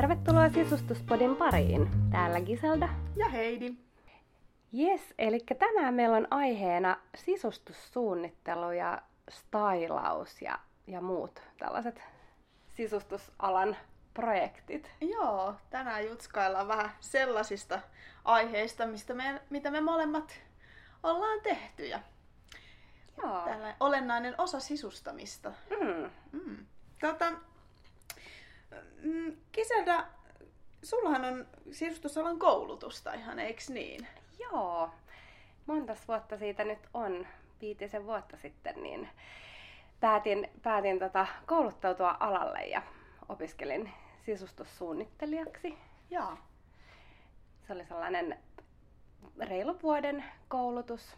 [0.00, 1.90] Tervetuloa Sisustuspodin pariin.
[2.10, 2.88] Täällä Giselda.
[3.16, 3.74] Ja Heidi.
[4.78, 12.02] Yes, eli tänään meillä on aiheena sisustussuunnittelu ja stylaus ja, ja muut tällaiset
[12.74, 13.76] sisustusalan
[14.14, 14.90] projektit.
[15.00, 17.80] Joo, tänään jutskaillaan vähän sellaisista
[18.24, 20.40] aiheista, mistä me, mitä me molemmat
[21.02, 21.86] ollaan tehty.
[21.86, 22.00] Ja
[23.22, 23.42] Joo.
[23.44, 25.52] tällainen olennainen osa sisustamista.
[25.70, 26.10] Mm.
[26.32, 26.66] Mm.
[27.00, 27.32] Tota,
[29.02, 30.06] mm, Kiselda,
[30.82, 34.06] sullahan on sisustusalan koulutusta ihan, eiks niin?
[34.38, 34.90] Joo.
[35.66, 37.26] Montas vuotta siitä nyt on,
[37.60, 39.08] viitisen vuotta sitten, niin
[40.00, 42.82] päätin, päätin tota kouluttautua alalle ja
[43.28, 43.90] opiskelin
[44.26, 45.78] sisustussuunnittelijaksi.
[46.10, 46.38] Joo.
[47.66, 48.38] Se oli sellainen
[49.38, 51.16] reilun vuoden koulutus,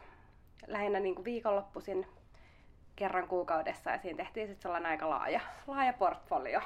[0.66, 2.06] lähinnä niin kuin viikonloppuisin
[2.96, 6.60] kerran kuukaudessa ja siinä tehtiin sitten sellainen aika laaja, laaja portfolio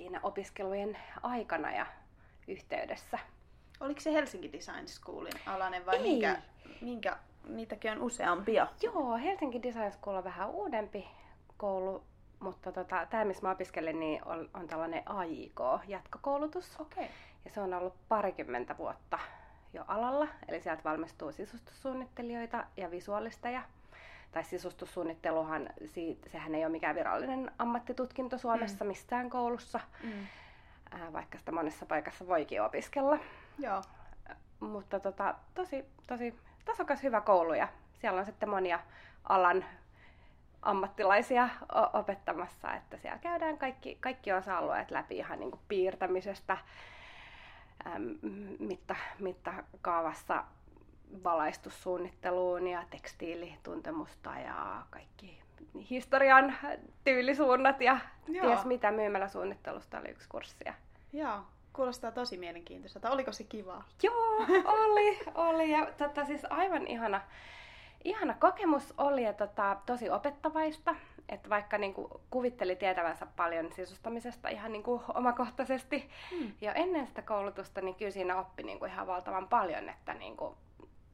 [0.00, 1.86] siinä opiskelujen aikana ja
[2.48, 3.18] yhteydessä.
[3.80, 6.02] Oliko se Helsinki Design Schoolin alainen vai Ei.
[6.02, 6.36] minkä,
[6.80, 7.16] minkä,
[7.48, 8.66] niitäkin on useampia?
[8.82, 11.08] Joo, Helsinki Design School on vähän uudempi
[11.56, 12.02] koulu,
[12.38, 16.80] mutta tota, tämä, missä mä opiskelin, niin on, on tällainen AIK-jatkokoulutus.
[16.80, 17.04] Okei.
[17.04, 17.16] Okay.
[17.44, 19.18] Ja se on ollut parikymmentä vuotta
[19.72, 23.62] jo alalla, eli sieltä valmistuu sisustussuunnittelijoita ja visuaalisteja.
[24.32, 28.88] Tai sisustussuunnitteluhan, siitä, sehän ei ole mikään virallinen ammattitutkinto Suomessa mm.
[28.88, 30.26] mistään koulussa, Mm.
[30.90, 33.18] ää, vaikka sitä monessa paikassa voikin opiskella.
[33.58, 33.82] Joo.
[34.60, 37.68] Mutta tota, tosi, tosi tasokas hyvä koulu ja
[38.00, 38.80] siellä on sitten monia
[39.24, 39.64] alan
[40.62, 41.48] ammattilaisia
[41.92, 46.56] opettamassa, että siellä käydään kaikki, kaikki osa-alueet läpi ihan niin kuin piirtämisestä,
[47.86, 48.18] äm,
[48.58, 50.44] mitta, mittakaavassa
[51.24, 55.40] valaistussuunnitteluun ja tekstiilituntemusta ja kaikki
[55.90, 56.54] historian
[57.04, 58.46] tyylisuunnat ja Joo.
[58.46, 60.64] ties mitä myymäläsuunnittelusta oli yksi kurssi.
[61.12, 61.40] Joo.
[61.72, 63.10] Kuulostaa tosi mielenkiintoiselta.
[63.10, 63.84] Oliko se kivaa?
[64.02, 65.70] Joo, oli, oli.
[65.70, 67.20] Ja tota, siis aivan ihana,
[68.04, 70.94] ihana kokemus oli ja tota, tosi opettavaista.
[71.28, 76.10] Että vaikka niinku, kuvitteli tietävänsä paljon sisustamisesta ihan niinku, omakohtaisesti
[76.40, 76.52] Mm.
[76.60, 80.56] jo ennen sitä koulutusta, niin kyllä siinä oppi niinku, ihan valtavan paljon, että niinku,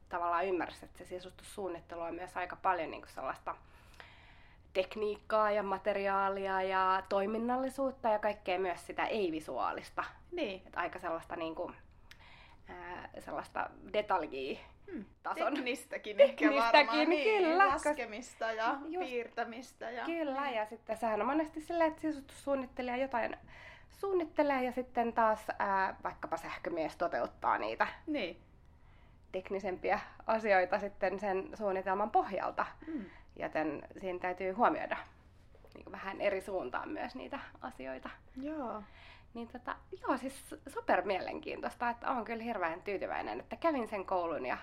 [0.09, 3.55] tavallaan ymmärsi, että se sisustussuunnittelu on myös aika paljon niinku, sellaista
[4.73, 10.61] tekniikkaa ja materiaalia ja toiminnallisuutta ja kaikkea myös sitä ei-visuaalista Niin.
[10.67, 11.71] et aika sellaista niinku,
[12.67, 14.59] ää, sellaista detaljia
[14.91, 15.05] Hmm.
[15.23, 15.53] tason.
[15.53, 17.09] Teknistäkin ehkä Teknistäkin, varmaan.
[17.09, 19.91] Niin, kyllä, Laskemista ja Just- piirtämistä.
[19.91, 20.05] Ja...
[20.05, 23.37] Kyllä, ja sitten sehän on monesti silleen, että sisustussuunnittelija jotain
[23.89, 28.37] suunnittelee ja sitten taas ää, vaikkapa sähkömies toteuttaa niitä Niin.
[29.31, 32.65] Teknisempiä asioita sitten sen suunnitelman pohjalta.
[32.87, 33.05] Mm.
[33.35, 34.97] Joten siinä täytyy huomioida
[35.73, 38.09] niin vähän eri suuntaan myös niitä asioita.
[38.41, 38.83] Joo.
[39.33, 44.45] Niin tota, joo, siis super mielenkiintoista, että olen kyllä hirveän tyytyväinen, että kävin sen koulun
[44.45, 44.57] ja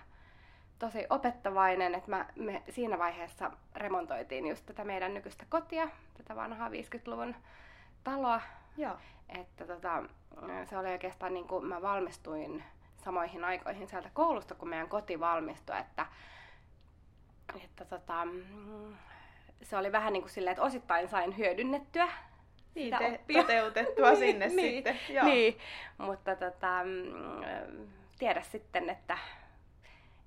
[0.78, 6.68] tosi opettavainen, että mä, me siinä vaiheessa remontoitiin just tätä meidän nykyistä kotia, tätä vanhaa
[6.68, 7.34] 50-luvun
[8.04, 8.40] taloa,
[8.76, 8.96] Joo.
[9.28, 10.02] että tota,
[10.64, 12.64] se oli oikeastaan niin kuin mä valmistuin
[13.04, 16.06] samoihin aikoihin sieltä koulusta, kun meidän koti valmistui, että,
[17.64, 18.94] että tota, mm,
[19.62, 22.08] se oli vähän niin kuin silleen, että osittain sain hyödynnettyä
[22.74, 23.42] Niin, sitä te, oppia.
[23.42, 24.98] toteutettua sinne niin, sitten.
[25.08, 25.24] Joo.
[25.24, 25.58] Niin,
[25.98, 27.86] mutta tota, mm,
[28.18, 29.18] tiedä sitten, että,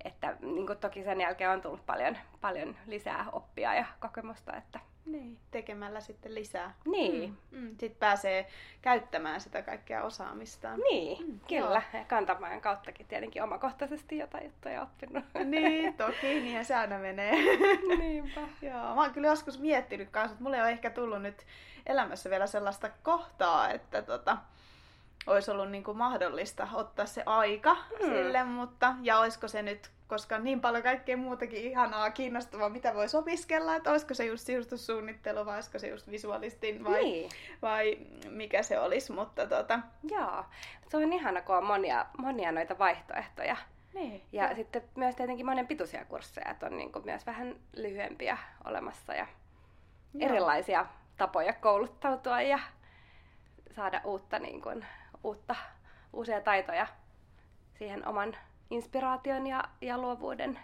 [0.04, 4.80] että niin kuin toki sen jälkeen on tullut paljon, paljon lisää oppia ja kokemusta, että
[5.12, 5.38] niin.
[5.50, 6.74] Tekemällä sitten lisää.
[6.84, 7.58] niin, Mm.
[7.60, 7.68] Mm.
[7.68, 8.46] Sitten pääsee
[8.82, 10.80] käyttämään sitä kaikkea osaamistaan.
[10.90, 15.24] niin, Mm, kyllä, ja kantamaan kauttakin tietenkin omakohtaisesti jotain juttuja oppinut.
[15.44, 17.32] Niin, toki, niinhän se aina menee.
[17.98, 18.40] Niinpä.
[18.62, 21.46] Joo, mä oon kyllä joskus miettinyt kanssa, että mulle ei ole ehkä tullut nyt
[21.86, 24.36] elämässä vielä sellaista kohtaa, että tota,
[25.28, 28.06] olisi ollut niin kuin mahdollista ottaa se aika Mm.
[28.06, 32.94] sille, mutta ja olisiko se nyt, koska on niin paljon kaikkea muutakin ihanaa, kiinnostavaa, mitä
[32.94, 37.30] voisi opiskella, että olisiko se just sisustussuunnittelu vai olisiko se just visualistin vai, Niin,
[37.62, 37.98] vai
[38.30, 39.80] mikä se olisi, mutta tota,
[40.10, 40.44] joo.
[40.88, 43.56] Se on ihana, kun on monia, monia noita vaihtoehtoja.
[43.94, 44.22] niin.
[44.32, 44.54] Ja joo.
[44.54, 49.26] sitten myös tietenkin monen pituisia kursseja, että on niin kuin myös vähän lyhyempiä olemassa ja
[50.14, 50.30] Joo.
[50.30, 50.86] erilaisia
[51.16, 52.58] tapoja kouluttautua ja
[53.76, 54.86] saada uutta, niin kuin,
[55.24, 55.56] uutta,
[56.12, 56.86] uusia taitoja
[57.78, 58.36] siihen oman
[58.70, 60.58] inspiraation ja, ja luovuuden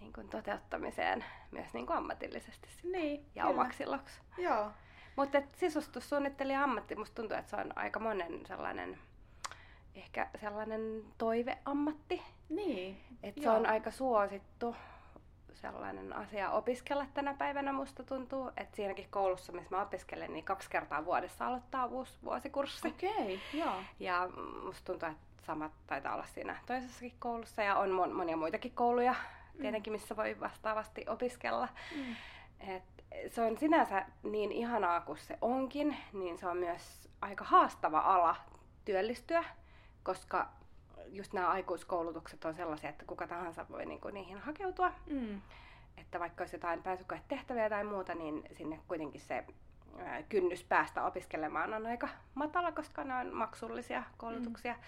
[0.00, 3.54] niin kuin, toteuttamiseen myös niin kuin ammatillisesti sitten Niin, ja kyllä.
[3.54, 4.20] omaksi iloksi.
[4.38, 4.70] Joo.
[5.16, 8.98] Mutta sisustussuunnittelija ammatti, musta tuntuu, että se on aika monen sellainen,
[9.94, 12.22] ehkä sellainen toiveammatti.
[12.48, 13.00] Niin.
[13.22, 14.76] Että se on aika suosittu,
[15.54, 18.50] sellainen asia opiskella tänä päivänä, musta tuntuu.
[18.56, 22.88] Että siinäkin koulussa, missä mä opiskelen, niin kaksi kertaa vuodessa aloittaa uusi vuosikurssi.
[22.88, 23.74] Okei, okay, joo.
[24.00, 24.28] Ja
[24.64, 29.12] musta tuntuu, että samat taitaa olla siinä toisessakin koulussa ja on mon- monia muitakin kouluja
[29.12, 29.60] mm.
[29.60, 31.68] tietenkin, missä voi vastaavasti opiskella.
[31.96, 32.16] Mm.
[32.60, 37.98] Et se on sinänsä niin ihanaa kuin se onkin, niin se on myös aika haastava
[37.98, 38.36] ala
[38.84, 39.44] työllistyä,
[40.02, 40.48] koska
[41.06, 44.92] just nämä aikuiskoulutukset on sellaisia, että kuka tahansa voi niinku niihin hakeutua.
[45.06, 45.40] Mm.
[45.96, 49.44] Että vaikka olisi jotain pääsykoetehtäviä tai muuta, niin sinne kuitenkin se
[50.28, 54.72] kynnys päästä opiskelemaan on aika matala, koska ne on maksullisia koulutuksia.
[54.72, 54.80] Mm.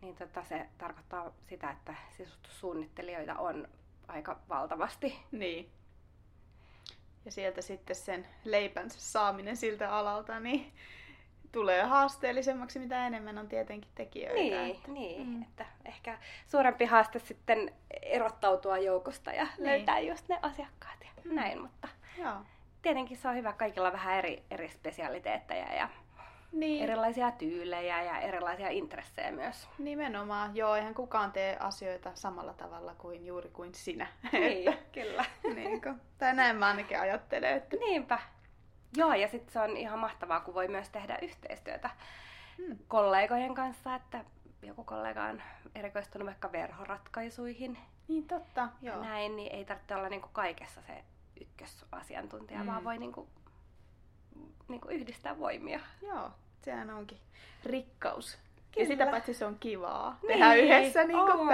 [0.00, 3.68] Niin tota, se tarkoittaa sitä, että sisustussuunnittelijoita on
[4.08, 5.18] aika valtavasti.
[5.32, 5.70] Niin.
[7.24, 10.72] Ja sieltä sitten sen leipänsä saaminen siltä alalta, niin
[11.56, 14.34] tulee haasteellisemmaksi, mitä enemmän on tietenkin tekijöitä.
[14.34, 15.42] Niin, että, niin mm.
[15.42, 16.18] että ehkä
[16.48, 17.72] suurempi haaste sitten
[18.02, 19.66] erottautua joukosta ja niin.
[19.66, 21.34] löytää just ne asiakkaat ja mm.
[21.34, 21.88] näin, mutta
[22.18, 22.34] Joo.
[22.82, 25.88] tietenkin se on hyvä kaikilla vähän eri, eri spesialiteetteja ja
[26.52, 26.82] niin.
[26.82, 29.68] erilaisia tyylejä ja erilaisia intressejä myös.
[29.78, 34.06] Nimenomaan, joo, eihän kukaan tee asioita samalla tavalla kuin juuri kuin sinä.
[34.32, 35.24] Niin, kyllä.
[35.56, 37.56] niin kuin, tai näin mä ainakin ajattelen.
[37.56, 37.76] Että...
[37.76, 38.18] Niinpä.
[38.96, 41.90] Joo, ja sitten se on ihan mahtavaa, kun voi myös tehdä yhteistyötä
[42.58, 42.78] hmm.
[42.88, 44.24] kollegojen kanssa, että
[44.62, 45.42] joku kollega on
[45.74, 47.78] erikoistunut vaikka verhoratkaisuihin.
[48.08, 49.00] Niin totta, joo.
[49.00, 51.04] Näin, niin ei tarvitse olla niinku kaikessa se
[51.40, 52.66] ykkösasiantuntija, hmm.
[52.66, 53.28] vaan voi niinku,
[54.68, 55.80] niinku yhdistää voimia.
[56.02, 56.30] Joo,
[56.62, 57.18] sehän onkin
[57.64, 58.38] rikkaus.
[58.72, 58.84] Kyllä.
[58.84, 61.48] Ja sitä paitsi se on kivaa niin, tehdä yhdessä niin kuin on.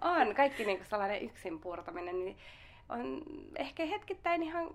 [0.00, 2.36] On, kaikki niin kuin sellainen yksin puurtaminen, niin
[2.88, 3.22] on
[3.56, 4.70] ehkä hetkittäin ihan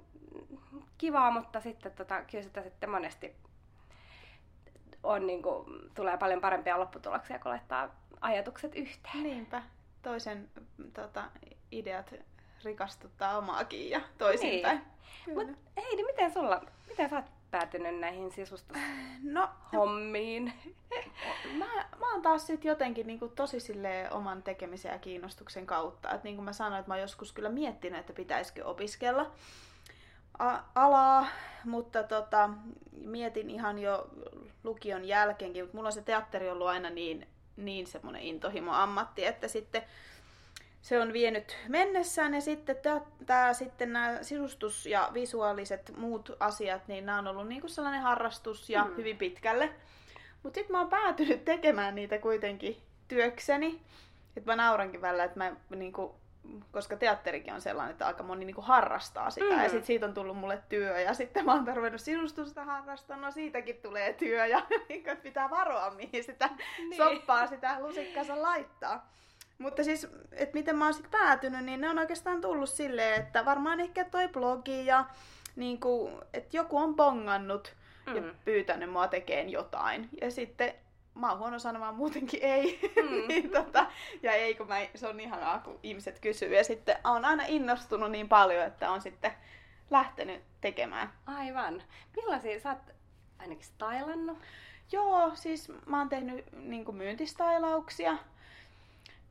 [0.98, 3.36] kivaa, mutta sitten tota, kyllä sitä sitten monesti
[5.04, 5.66] on, niin kuin,
[5.96, 9.24] tulee paljon parempia lopputuloksia, kun laittaa ajatukset yhteen.
[9.24, 9.64] Niinpä.
[10.02, 10.50] Toisen
[10.94, 11.24] tota,
[11.72, 12.14] ideat
[12.64, 14.82] rikastuttaa omaakin ja toisinpäin.
[15.26, 15.38] Niin.
[15.38, 20.44] Mut Heidi, miten sulla, miten sä oot päätynyt näihin sisustushommiin?
[20.44, 20.52] No,
[21.60, 23.58] mä, mä oon taas sit jotenkin niin tosi
[24.12, 26.12] oman tekemisen ja kiinnostuksen kautta.
[26.12, 29.32] Et niin kuin mä sanoin, että mä oon joskus kyllä miettinyt, että pitäisikö opiskella
[30.40, 31.28] a- alaa,
[31.66, 32.50] mutta tota,
[33.06, 34.10] mietin ihan jo
[34.64, 37.28] lukion jälkeenkin, mutta mulla on se teatteri ollut aina niin,
[37.58, 39.84] niin semmoinen intohimo ammatti, että sitten
[40.84, 42.76] se on vienyt mennessään ja sitten
[43.26, 48.70] tämä sitten nämä sisustus ja visuaaliset muut asiat, niin nämä on ollut niinku sellainen harrastus
[48.70, 48.96] ja mm.
[48.98, 49.74] hyvin pitkälle.
[50.44, 52.78] Mutta sitten mä oon päätynyt tekemään niitä kuitenkin
[53.08, 53.82] työkseni.
[54.38, 56.16] Että mä naurankin välillä, että mä niinku,
[56.72, 59.56] koska teatterikin on sellainen, että aika moni niinku harrastaa sitä.
[59.56, 59.64] Mm.
[59.64, 61.00] Ja sitten siitä on tullut mulle työ.
[61.00, 64.46] Ja sitten mä oon tarvinnut sisustusta harrastaa, no siitäkin tulee työ.
[64.46, 66.98] Ja niinku, pitää varoa, mihin sitä niin.
[66.98, 69.14] soppaa sitä lusikkansa laittaa.
[69.64, 73.46] Mutta siis, että miten mä oon sitten päätynyt, niin ne on oikeastaan tullut silleen, että
[73.46, 75.06] varmaan ehkä toi blogi ja
[75.56, 77.76] niin kuin, että joku on bongannut
[78.06, 78.16] mm.
[78.16, 80.10] ja pyytänyt mua tekemään jotain.
[80.22, 80.74] Ja sitten
[81.16, 82.80] mä oon huono sanomaan muutenkin ei.
[82.96, 83.28] Mm.
[83.28, 83.86] niin, tota,
[84.24, 86.56] ja ei, kun mä, se on ihanaa, kun ihmiset kysyy.
[86.56, 89.32] Ja sitten on aina innostunut niin paljon, että on sitten
[89.92, 91.14] lähtenyt tekemään.
[91.26, 91.84] Aivan.
[92.16, 92.96] Millaisia sä oot
[93.40, 94.38] ainakin stylannut?
[94.92, 98.18] Joo, siis mä oon tehnyt niin myyntistailauksia.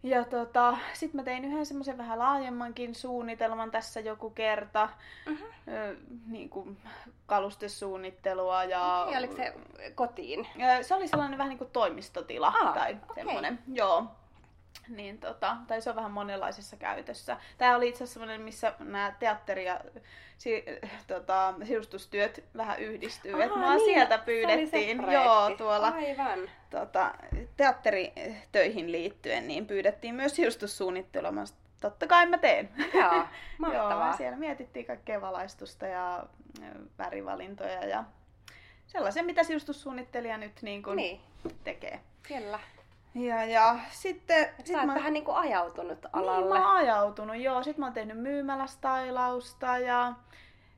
[0.03, 4.89] Ja tota, sitten mä tein yhden semmoisen vähän laajemmankin suunnitelman tässä joku kerta.
[5.27, 5.75] Mm-hmm.
[5.75, 5.97] Ö,
[6.27, 6.79] niin kuin
[7.27, 9.05] kalustesuunnittelua ja...
[9.09, 9.55] Okay, oliko se
[9.95, 10.47] kotiin?
[10.83, 13.25] Se oli sellainen vähän niin kuin toimistotila ah, tai okay.
[13.25, 13.59] semmoinen.
[13.73, 14.07] Joo
[14.89, 17.37] niin tota, tai se on vähän monenlaisessa käytössä.
[17.59, 19.81] Tämä oli itse asiassa semmoinen, missä nämä teatteri- ja
[20.39, 20.65] si,
[21.07, 23.43] tota, sirustustyöt vähän yhdistyy.
[23.43, 26.39] Aha, mua niin, sieltä pyydettiin, joo, tuolla Aivan.
[26.71, 27.15] Tota,
[27.57, 31.33] teatteritöihin liittyen, niin pyydettiin myös sisustussuunnittelua.
[31.81, 32.69] Totta kai mä teen.
[32.95, 33.25] Joo,
[33.59, 34.07] mahtavaa.
[34.07, 36.27] joo, siellä mietittiin kaikkea valaistusta ja
[36.99, 38.05] värivalintoja ja
[38.87, 41.21] sellaisia, mitä sisustussuunnittelija nyt niin kuin niin.
[41.65, 42.01] tekee.
[42.29, 42.61] Kyllä.
[43.15, 44.45] Ja, ja sitten...
[44.45, 44.95] Sä sit oot mä...
[44.95, 46.55] vähän niin kuin ajautunut alalle.
[46.55, 47.63] Niin, mä oon ajautunut, joo.
[47.63, 50.13] Sitten mä oon tehnyt myymälästailausta ja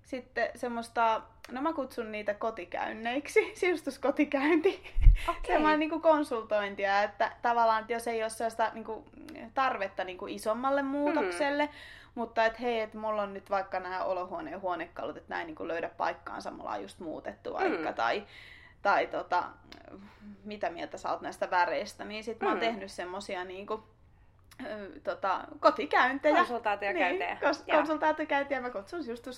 [0.03, 4.83] sitten semmoista, no mä kutsun niitä kotikäynneiksi, siustuskotikäynti.
[5.29, 5.43] Okay.
[5.47, 9.05] Semmoinen niin konsultointia, että tavallaan, että jos ei ole sellaista niin kuin,
[9.55, 11.73] tarvetta niin kuin isommalle muutokselle, mm.
[12.15, 15.89] mutta että hei, että mulla on nyt vaikka nämä olohuoneen huonekalut, että näin niin löydä
[15.89, 17.95] paikkaansa, mulla on just muutettu vaikka, mm.
[17.95, 18.25] tai
[18.85, 19.45] tai tota,
[20.45, 22.61] mitä mieltä sä oot näistä väreistä, niin sit mä oon mm.
[22.61, 23.85] tehnyt semmosia niinku,
[25.05, 26.37] tota, kotikäyntejä.
[26.37, 27.35] Konsultaatiokäyntejä.
[27.35, 28.61] Niin, kos- konsultaatiokäyntejä.
[28.61, 29.29] Mä kutsun just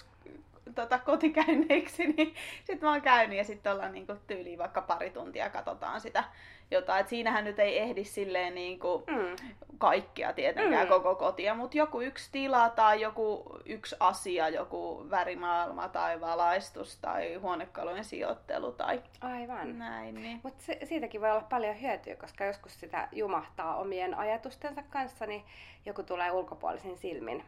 [0.76, 5.10] tota, kotikäynneiksi, niin sitten mä oon käynyt ja sitten ollaan niin kuin, tyyliin vaikka pari
[5.10, 6.24] tuntia katsotaan sitä
[6.70, 7.00] jotain.
[7.00, 9.36] Et siinähän nyt ei ehdi silleen niin kuin, Mm.
[9.78, 10.88] kaikkia tietenkään Mm.
[10.88, 17.34] koko kotia, mutta joku yksi tila tai joku yksi asia, joku värimaailma tai valaistus tai
[17.34, 19.78] huonekalujen sijoittelu tai Aivan.
[19.78, 20.14] näin.
[20.14, 20.40] Niin.
[20.42, 25.44] Mutta se, siitäkin voi olla paljon hyötyä, koska joskus sitä jumahtaa omien ajatustensa kanssa, niin
[25.86, 27.44] joku tulee ulkopuolisin silmin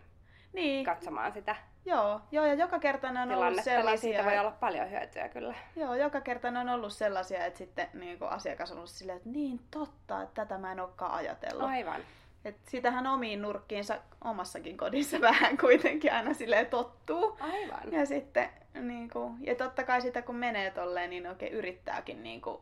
[0.52, 1.56] Niin, katsomaan sitä
[1.88, 4.90] joo, joo, ja joka kerta ne on ollut tilannetta, niin sellaisia, siitä voi olla paljon
[4.90, 5.54] hyötyä kyllä.
[5.76, 9.16] Joo, joka kerta ne on ollut sellaisia, että sitten niin kuin asiakas on ollut silleen,
[9.16, 11.68] että niin totta, että tätä mä en olekaan ajatellut.
[11.68, 12.00] Aivan.
[12.44, 17.36] Et sitähän omiin nurkkiinsa omassakin kodissa vähän kuitenkin aina silleen tottuu.
[17.40, 17.92] Aivan.
[17.92, 22.40] Ja sitten, niin kuin, ja totta kai sitä kun menee tolleen, niin oikein yrittääkin niin
[22.40, 22.60] kuin,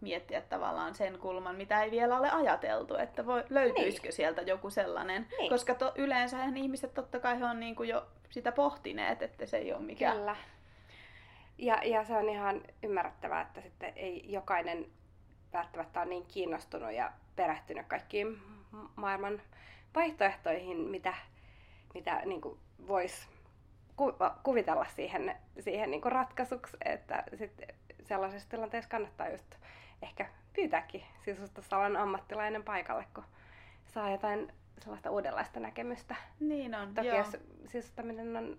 [0.00, 4.12] miettiä tavallaan sen kulman, mitä ei vielä ole ajateltu, että voi, löytyisikö Niin.
[4.12, 5.26] sieltä joku sellainen.
[5.38, 5.50] Niin.
[5.50, 9.56] Koska to, yleensä ihmiset totta kai he on niin kuin jo sitä pohtineet, että se
[9.56, 10.16] ei ole mikään.
[10.16, 10.36] Kyllä.
[11.58, 14.86] Ja, ja se on ihan ymmärrettävää, että sitten ei jokainen
[15.52, 18.38] välttämättä ole niin kiinnostunut ja perehtynyt kaikkiin
[18.70, 19.42] ma- maailman
[19.94, 21.14] vaihtoehtoihin, mitä,
[21.94, 22.40] mitä niin
[22.88, 23.28] voisi
[23.96, 27.24] ku, kuvitella siihen, siihen niin ratkaisuksi, että
[28.08, 29.54] sellaisessa tilanteessa kannattaa just
[30.02, 33.24] ehkä pyytääkin sisustusalan ammattilainen paikalle, kun
[33.86, 36.14] saa jotain sellaista uudenlaista näkemystä.
[36.40, 37.18] Niin on, Toki joo.
[37.18, 37.36] jos
[37.66, 38.58] sisustaminen on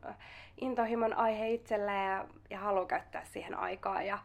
[0.61, 4.19] intohimon aihe itsellä ja, ja haluaa käyttää siihen aikaa ja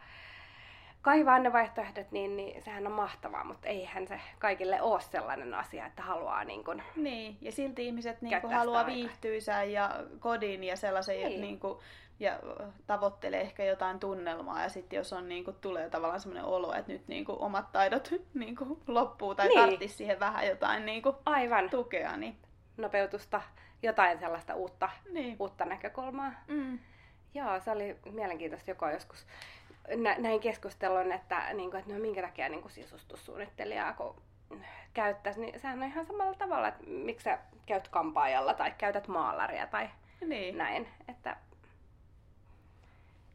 [1.03, 5.87] kaivaa ne vaihtoehdot, niin, niin sehän on mahtavaa, mutta eihän se kaikille ole sellainen asia,
[5.87, 8.95] että haluaa niin kuin, Niin, ja silti ihmiset niin kuin haluaa aikaa.
[8.95, 11.41] viihtyisää ja kodin ja sellaisen, niin.
[11.41, 11.79] Niin kuin,
[12.21, 12.39] ja
[12.87, 14.63] tavoittelee ehkä jotain tunnelmaa.
[14.63, 17.73] Ja sitten jos on, niin kuin, tulee tavallaan sellainen olo, että nyt niin kuin, omat
[17.73, 19.61] taidot niin kuin, loppuu tai Niin.
[19.61, 22.37] tarvitsisi siihen vähän jotain niin kuin, aivan tukea, niin,
[22.77, 23.43] nopeutusta,
[23.83, 25.37] jotain sellaista uutta, niin.
[25.41, 26.33] uutta näkökulmaa.
[26.49, 26.79] Mm.
[27.35, 29.27] Joo, se oli mielenkiintoista joko joskus
[29.97, 34.15] nä- näin keskustelun, että, niin kuin, että no minkä takia niin kuin sisustussuunnittelijaa kun
[34.95, 39.67] käyttäisi, niin sehän on ihan samalla tavalla, että miksi sä käyt kampaajalla tai käytät maalaria
[39.67, 39.89] tai
[40.27, 40.59] Niin.
[40.59, 40.89] näin.
[41.09, 41.37] Että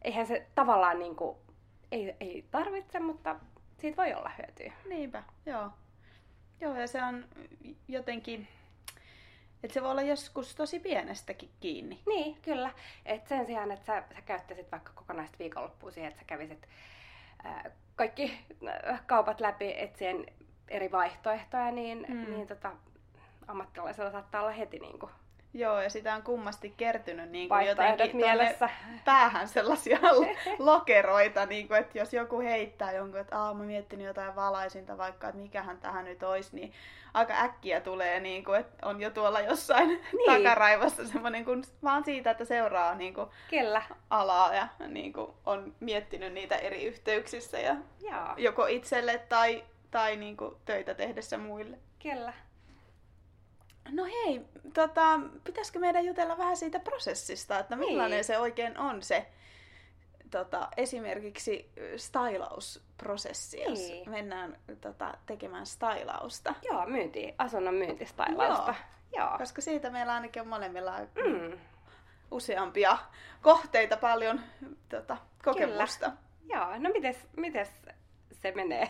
[0.02, 1.38] eihän se tavallaan niin kuin,
[1.92, 3.36] ei, ei tarvitse, mutta
[3.78, 4.74] siitä voi olla hyötyä.
[4.90, 5.72] Niinpä, joo.
[6.62, 7.26] Joo, ja se on
[7.88, 8.48] jotenkin,
[9.64, 12.02] että se voi olla joskus tosi pienestäkin kiinni.
[12.08, 12.72] Niin, kyllä.
[13.06, 16.68] Et sen sijaan, että sä, sä käyttäisit vaikka kokonaista viikonloppua siihen, että sä kävisit
[17.44, 20.26] ää, kaikki ää, kaupat läpi etsien
[20.68, 22.32] eri vaihtoehtoja, niin, mm.
[22.32, 22.72] niin tota,
[23.48, 25.12] ammattilaisella saattaa olla heti niin kuin
[25.54, 28.70] Joo, ja sitä on kummasti kertynyt niin kuin jotenkin mielessä.
[29.06, 30.00] päähän sellaisia
[30.60, 35.28] lokeroita, niin kuin, että jos joku heittää jonkun, että Aa, mä miettinyt jotain valaisinta vaikka,
[35.28, 36.74] että mikähän tähän nyt olisi, niin
[37.14, 40.44] aika äkkiä tulee, niin kuin, että on jo tuolla jossain niin.
[40.44, 45.76] takaraivassa semmoinen, kun vaan siitä, että seuraa niin kuin, Kyllä, alaa ja niin kuin, on
[45.80, 51.78] miettinyt niitä eri yhteyksissä ja joo, joko itselle tai, tai niin kuin, töitä tehdessä muille.
[52.04, 52.34] kyllä.
[53.92, 54.42] No hei,
[54.74, 58.24] tota, pitäisikö meidän jutella vähän siitä prosessista, että millainen Niin.
[58.24, 59.26] se oikein on se
[60.32, 64.10] tota, esimerkiksi stylausprosessi, jos Niin.
[64.10, 66.54] mennään tota, tekemään stylausta.
[66.62, 68.76] Joo, myynti, asunnon myyntistailausta.
[69.18, 69.38] Joo.
[69.38, 71.58] Koska siitä meillä ainakin on molemmilla Mm,
[72.32, 72.98] useampia
[73.42, 74.42] kohteita paljon
[74.90, 76.12] tota, kokemusta.
[76.46, 77.72] joo, no mites, mites
[78.32, 78.90] se menee?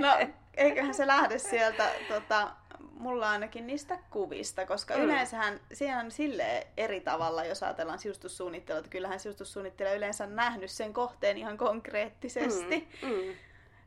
[0.00, 0.08] No,
[0.56, 2.50] eiköhän se lähde sieltä, tota,
[2.98, 5.02] mulla ainakin niistä kuvista, koska Mm.
[5.02, 10.70] yleensähän siinä on silleen eri tavalla, jos ajatellaan sisustussuunnittelua, että kyllähän sisustussuunnittelija yleensä on nähnyt
[10.70, 12.88] sen kohteen ihan konkreettisesti.
[13.02, 13.34] Mm, mm.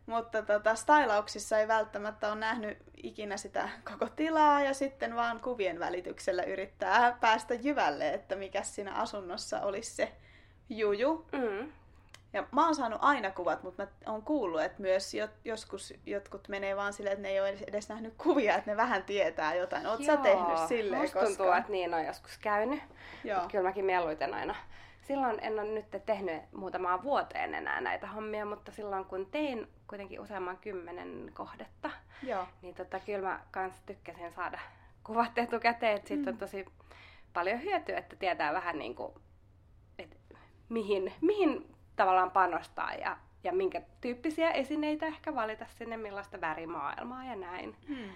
[0.06, 5.80] mutta tota, stylauksissa ei välttämättä ole nähnyt ikinä sitä koko tilaa ja sitten vaan kuvien
[5.80, 10.12] välityksellä yrittää päästä jyvälle, että mikä siinä asunnossa olisi se
[10.70, 11.26] juju.
[11.32, 11.72] Mm.
[12.34, 16.48] Ja mä oon saanut aina kuvat, mutta mä oon kuullut, että myös jo, joskus jotkut
[16.48, 19.56] menee vaan silleen, että ne ei ole edes, edes nähnyt kuvia, että ne vähän tietää
[19.56, 19.88] jotain.
[19.88, 21.38] Oot sä tehnyt silleen musta koskaan?
[21.38, 22.82] tuntuu, että niin on joskus käynyt.
[23.24, 23.42] Joo.
[23.52, 24.56] Kyllä mäkin mieluiten aina.
[25.02, 30.20] Silloin en ole nyt tehnyt muutamaan vuoteen enää näitä hommia, mutta silloin kun tein kuitenkin
[30.20, 31.92] useamman kymmenen kohdetta,
[32.24, 32.46] Joo.
[32.62, 34.60] niin tota, kyllä mä kans tykkäsin saada
[35.04, 36.40] kuvat etukäteen, että siitä on Mm.
[36.40, 36.66] tosi
[37.34, 39.14] paljon hyötyä, että tietää vähän niin kuin,
[40.00, 40.16] että
[40.70, 47.36] mihin, mihin tavallaan panostaa ja, ja minkä tyyppisiä esineitä ehkä valita sinne, millaista värimaailmaa ja
[47.36, 47.76] näin.
[47.88, 48.10] Hmm.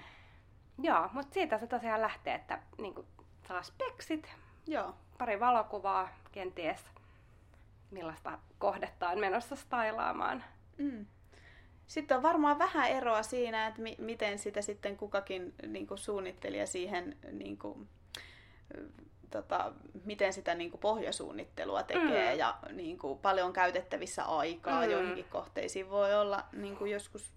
[0.82, 3.08] Joo, mutta siitä se tosiaan lähtee, että niin kuin,
[3.48, 4.34] saa speksit,
[4.68, 4.96] Joo.
[5.18, 6.86] pari valokuvaa, kenties
[7.94, 10.44] millaista kohdetta on menossa stailaamaan.
[10.78, 11.06] Mm.
[11.88, 16.68] Sitten on varmaan vähän eroa siinä, että mi- miten sitä sitten kukakin niin kuin suunnittelija
[16.68, 17.90] siihen niin kuin,
[19.34, 19.72] tota,
[20.06, 22.40] miten sitä niin kuin pohjasuunnittelua tekee Mm.
[22.40, 24.86] ja niin kuin, paljon on käytettävissä aikaa.
[24.86, 24.92] Mm.
[24.92, 27.34] Joihinkin kohteisiin voi olla niin kuin, joskus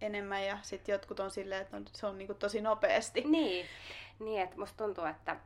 [0.00, 3.24] enemmän ja sitten jotkut on silleen, että no, se on niin kuin, tosi nopeasti.
[3.26, 3.66] Niin,
[4.18, 5.36] niin että musta tuntuu, että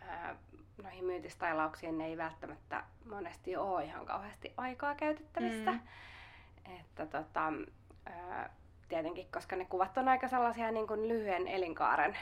[0.00, 0.36] ää,
[0.82, 5.72] noihin myyntistailauksiin ei välttämättä monesti ole ihan kauheasti aikaa käytettävissä.
[5.72, 5.80] Mm.
[6.80, 7.52] Että tota,
[8.06, 8.54] ää,
[8.88, 12.18] tietenkin, koska ne kuvat on aika sellaisia niin kuin lyhyen elinkaaren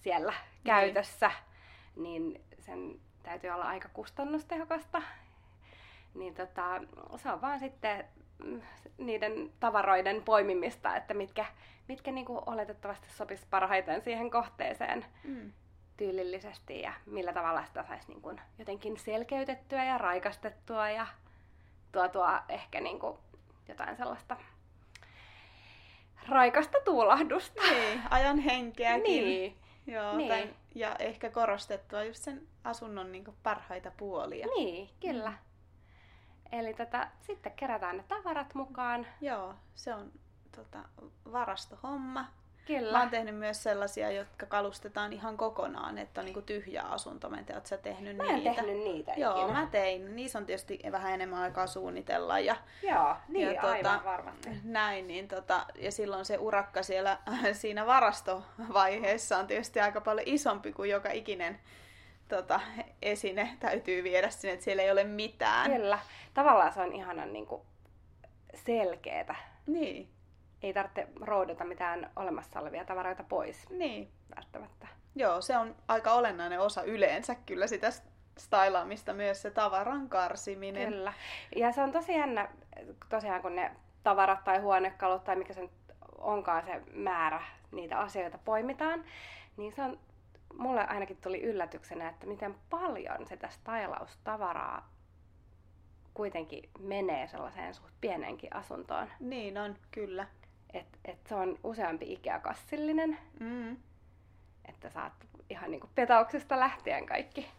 [0.00, 0.32] siellä
[0.64, 1.30] käytössä,
[1.96, 5.02] niin sen täytyy olla aika kustannustehokasta.
[6.14, 6.80] Niin tota,
[7.16, 8.04] se on vaan sitten
[8.44, 8.60] mm,
[8.98, 11.46] niiden tavaroiden poimimista, että mitkä,
[11.88, 15.52] mitkä niin kuin oletettavasti sopisi parhaiten siihen kohteeseen Mm.
[15.96, 21.06] tyylillisesti ja millä tavalla sitä saisi niin kuin jotenkin selkeytettyä ja raikastettua ja
[21.92, 23.18] tuotua ehkä niin kuin
[23.68, 24.36] jotain sellaista
[26.28, 27.62] raikasta tuulahdusta.
[27.62, 29.02] Niin, ajan henkeäkin.
[29.02, 30.28] Niin, Joo, Niin.
[30.28, 34.46] Tai, ja ehkä korostettua just sen asunnon niin parhaita puolia.
[34.56, 35.32] niin, kyllä.
[36.52, 39.06] Eli tota, sitten kerätään ne tavarat mukaan.
[39.20, 40.12] Joo, se on
[40.56, 40.78] tota,
[41.32, 42.26] varastohomma.
[42.66, 42.92] Kyllä.
[42.92, 47.30] Mä oon tehnyt myös sellaisia, jotka kalustetaan ihan kokonaan, että on niinku tyhjä asunto.
[47.30, 48.54] Mä en tiedä, sä tehnyt Mä en niitä?
[48.54, 49.60] tehnyt niitä Joo, ikinä.
[49.60, 50.16] mä tein.
[50.16, 54.48] Niissä on tietysti vähän enemmän aikaa suunnitella ja Joo, niin Ja aivan tota- varmasti.
[54.64, 55.06] näin.
[55.06, 57.18] Niin tota, ja silloin se urakka siellä
[57.52, 61.60] siinä varastovaiheessa on tietysti aika paljon isompi kuin joka ikinen
[62.28, 62.60] tota,
[63.02, 65.70] esine täytyy viedä sinne, että siellä ei ole mitään.
[65.72, 65.98] Kyllä.
[66.34, 67.62] Tavallaan se on ihanan niin kuin
[68.54, 69.34] selkeetä.
[69.66, 70.08] Niin,
[70.62, 74.10] Ei tarvitse roudata mitään olemassa olevia tavaroita pois niin.
[74.36, 74.88] välttämättä.
[75.14, 77.90] Joo, se on aika olennainen osa yleensä kyllä sitä
[78.38, 80.88] stylaamista myös se tavaran karsiminen.
[80.88, 81.12] Kyllä.
[81.56, 82.48] Ja se on tosi jännä,
[83.08, 83.70] tosiaan kun ne
[84.02, 85.68] tavarat tai huonekalut tai mikä se
[86.18, 87.42] onkaan se määrä
[87.72, 89.04] niitä asioita poimitaan,
[89.56, 89.98] niin se on,
[90.58, 94.94] mulle ainakin tuli yllätyksenä, että miten paljon sitä stylaustavaraa
[96.14, 99.08] kuitenkin menee sellaiseen suht pieneenkin asuntoon.
[99.20, 100.26] Niin on, kyllä.
[100.74, 103.76] Et, et se on useampi Ikea-kassillinen, Mm.
[104.68, 105.12] että saat
[105.50, 107.50] ihan niinku petauksesta lähtien kaikki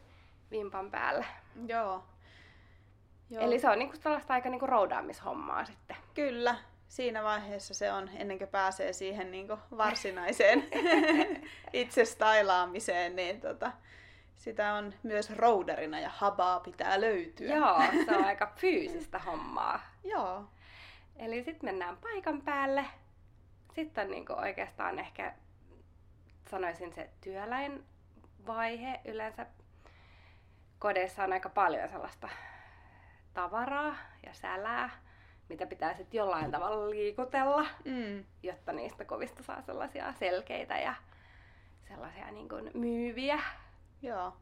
[0.51, 1.25] vimpan päälle.
[1.67, 2.03] Joo.
[3.29, 3.43] Joo.
[3.43, 5.97] Eli se on niinku sellaista aika niinku roudaamishommaa sitten.
[6.13, 6.55] Kyllä,
[6.87, 9.47] siinä vaiheessa se on, ennen kuin pääsee siihen niin
[9.77, 10.63] varsinaiseen
[11.73, 13.71] itse stylaamiseen, niin tota,
[14.35, 17.55] sitä on myös rouderina ja habaa pitää löytyä.
[17.55, 19.79] Joo, se on aika fyysistä hommaa.
[20.03, 20.43] Joo.
[21.15, 22.85] Eli sitten mennään paikan päälle.
[23.75, 25.33] Sitten on niinku oikeastaan ehkä,
[26.49, 27.85] sanoisin se työläin
[28.47, 29.01] vaihe.
[29.05, 29.45] Yleensä
[30.79, 32.29] kodeissa on aika paljon sellaista
[33.33, 34.89] tavaraa ja sälää,
[35.49, 38.25] mitä pitää sitten jollain tavalla liikutella, Mm.
[38.43, 40.93] jotta niistä kovista saa sellaisia selkeitä ja
[41.87, 43.39] sellaisia niin kuin myyviä.
[44.01, 44.33] Joo.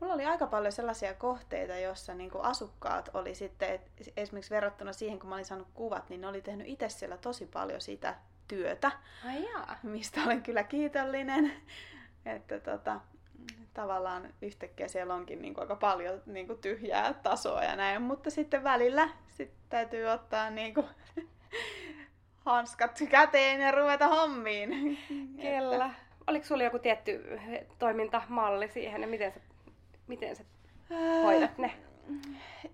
[0.00, 5.18] Mulla oli aika paljon sellaisia kohteita, joissa niin asukkaat oli sitten, et esimerkiksi verrattuna siihen,
[5.18, 8.14] kun mä olin saanut kuvat, niin ne oli tehnyt itse siellä tosi paljon sitä
[8.48, 8.92] työtä,
[9.26, 9.76] Ai jaa.
[9.82, 11.52] mistä olen kyllä kiitollinen.
[12.26, 13.00] Että tota,
[13.74, 18.30] tavallaan yhtäkkiä siellä onkin niin kuin aika paljon niin kuin tyhjää tasoa ja näin, mutta
[18.30, 20.86] sitten välillä sit täytyy ottaa niin kuin
[22.46, 24.98] hanskat käteen ja ruveta hommiin.
[25.42, 25.90] Kyllä.
[26.26, 27.40] Oliko sulla joku tietty
[27.78, 29.40] toimintamalli siihen ja miten sä,
[30.06, 30.44] miten sä
[30.90, 31.72] Että, hoidat ne?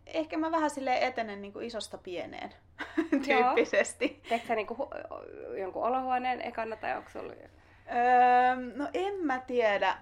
[0.07, 2.55] Ehkä mä vähän sille etenen niin kuin isosta pieneen.
[3.27, 4.23] tyyppisesti.
[4.29, 7.33] Teekö sä niinku hu- jonkun olohuoneen ekana tai onko sulla...
[7.33, 9.97] Öö, no en mä tiedä.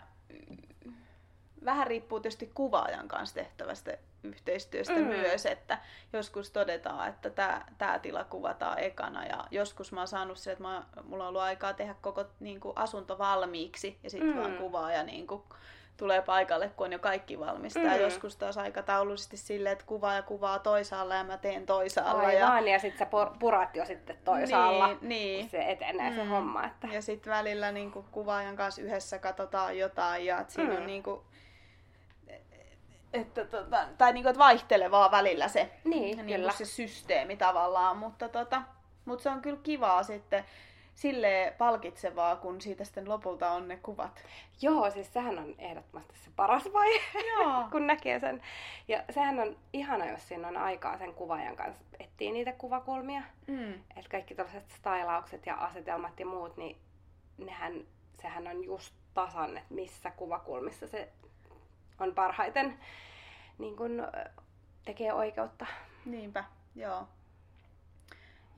[1.65, 5.07] Vähän riippuu tietysti kuvaajan kanssa tehtävästä yhteistyöstä Mm.
[5.07, 5.79] myös, että
[6.13, 10.65] joskus todetaan, että tämä tää tila kuvataan ekana ja joskus mä oon saanut se, että
[10.65, 14.39] mä, mulla on ollut aikaa tehdä koko niin kuin, asunto valmiiksi ja sitten mm.
[14.39, 15.43] vaan kuvaaja niin kuin,
[15.99, 17.79] tulee paikalle, kun on jo kaikki valmista.
[17.81, 17.85] Mm.
[17.87, 17.91] Mm.
[17.93, 22.33] Ja joskus taas aikataulullisesti silleen, että kuvaaja kuvaa toisaalla ja mä teen toisaalla.
[22.33, 22.47] ja...
[22.49, 23.07] Aivan, ja, ja sitten sä
[23.39, 25.49] purat jo sitten toisaalla, Niin, niin.
[25.51, 26.29] se etenee se Mm.
[26.29, 26.65] homma.
[26.65, 26.87] Että...
[26.87, 30.77] Ja sitten välillä niin kuin, kuvaajan kanssa yhdessä katsotaan jotain ja et siinä Mm.
[30.77, 31.21] on niin kuin,
[33.13, 36.53] että, tota, tai niin kuin, että vaihtelevaa välillä se, Niin, niin kyllä.
[36.53, 38.63] kuin se systeemi tavallaan, mutta, tota,
[39.05, 40.45] mutta se on kyllä kivaa sitten
[40.99, 44.25] sille palkitsevaa, kun siitä sitten lopulta on ne kuvat.
[44.63, 47.01] Joo, siis sehän on ehdottomasti se paras vaihe,
[47.39, 47.65] Joo.
[47.73, 48.43] kun näkee sen.
[48.89, 53.23] Ja sehän on ihana, jos siinä on aikaa sen kuvaajan kanssa etsiä niitä kuvakulmia.
[53.47, 53.73] Mm.
[53.73, 56.77] Että kaikki tällaiset stylaukset ja asetelmat ja muut, niin
[57.39, 57.73] nehän,
[58.23, 61.09] sehän on just tasan, että missä kuvakulmissa se
[62.01, 62.79] on parhaiten
[63.59, 64.07] niin kun,
[64.85, 65.67] tekee oikeutta.
[66.05, 67.09] Niinpä, joo.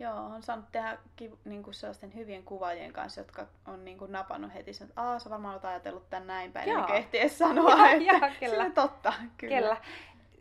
[0.01, 4.73] Joo, on saanut tehdä kiv- niinku sellaisten hyvien kuvaajien kanssa, jotka on niinku napannut heti
[4.73, 6.81] sen, että sä varmaan olet ajatellut tän näin päin, Joo.
[6.81, 8.71] eikä ehti edes sanoa, Joo, että joo, kyllä.
[8.71, 9.13] totta.
[9.39, 9.59] Kyllä.
[9.59, 9.77] Kyllä.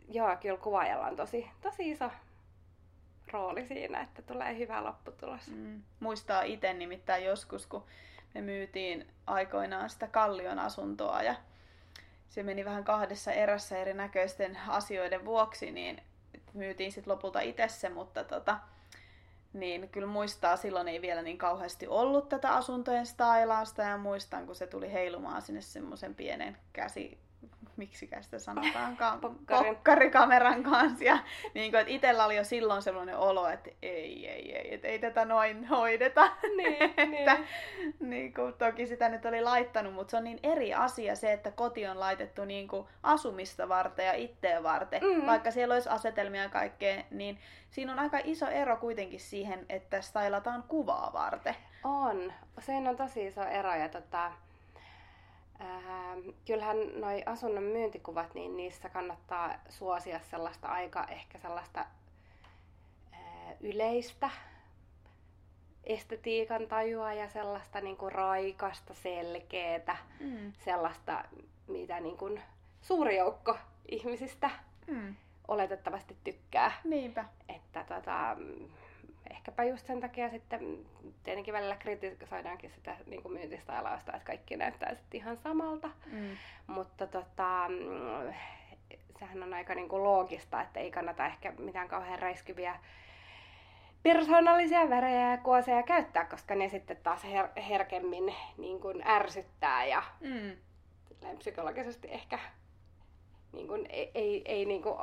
[0.08, 2.10] Joo, kyllä kuvaajalla on tosi, tosi iso
[3.32, 5.48] rooli siinä, että tulee hyvä lopputulos.
[5.48, 5.82] Mm.
[6.00, 7.84] Muistaa itse nimittäin joskus, kun
[8.34, 11.34] me myytiin aikoinaan sitä Kallion asuntoa ja
[12.28, 16.02] se meni vähän kahdessa erässä erinäköisten asioiden vuoksi, niin
[16.52, 18.58] myytiin sitten lopulta itse se, mutta tota,
[19.52, 24.54] niin kyllä muistaa, silloin ei vielä niin kauheasti ollut tätä asuntojen stailausta ja muistan, kun
[24.54, 27.18] se tuli heilumaan sinne semmoisen pienen käsi,
[27.80, 29.74] miksikä sitä sanotaankaan, Pokkarin.
[29.74, 31.04] pokkarikameran kanssa.
[31.04, 31.18] Ja
[31.54, 34.98] niin kuin, että itsellä oli jo silloin sellainen olo, että ei, ei, ei, että ei
[34.98, 36.32] tätä noin hoideta.
[36.56, 37.26] Niin, että, niin.
[38.00, 41.50] niin kuin, toki sitä nyt oli laittanut, mutta se on niin eri asia se, että
[41.50, 45.02] koti on laitettu niin kuin asumista varten ja itteen varten.
[45.02, 45.26] Mm.
[45.26, 47.38] Vaikka siellä olisi asetelmia ja kaikkea, niin
[47.70, 51.54] siinä on aika iso ero kuitenkin siihen, että stylataan kuvaa varten.
[51.84, 52.32] On.
[52.58, 53.74] Siinä on tosi iso ero.
[53.74, 54.32] Ja tota,
[55.60, 61.86] ää, kyllähän noi asunnon myyntikuvat, niin niissä kannattaa suosia sellaista aika ehkä sellaista
[63.12, 64.30] ää, yleistä
[65.84, 70.52] estetiikan tajua ja sellaista niinku raikasta, selkeätä, Mm.
[70.64, 71.24] sellaista,
[71.66, 72.38] mitä niinku
[72.82, 74.50] suuri joukko ihmisistä
[74.86, 75.14] Mm.
[75.48, 76.72] oletettavasti tykkää.
[76.84, 77.24] Niinpä.
[77.48, 78.36] Että tota,
[79.30, 80.78] ehkäpä just sen takia sitten
[81.22, 85.90] tietenkin välillä kritisoidaankin sitä niin kuin myyntistailausta, että kaikki näyttää sitten ihan samalta.
[86.06, 86.36] Mm.
[86.66, 88.34] Mutta tota, mm,
[89.18, 92.76] sehän on aika niin kuin loogista, että ei kannata ehkä mitään kauhean räiskyviä
[94.02, 100.02] persoonallisia värejä ja kuoseja käyttää, koska ne sitten taas her- herkemmin niin kuin ärsyttää ja
[100.20, 100.56] Mm.
[101.38, 102.38] psykologisesti ehkä
[103.52, 104.96] niin kuin, ei, ei, ei niin kuin,